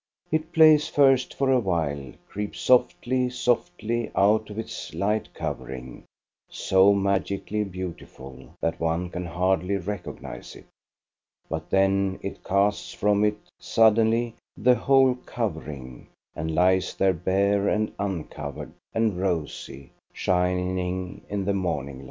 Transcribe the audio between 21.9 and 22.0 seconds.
light.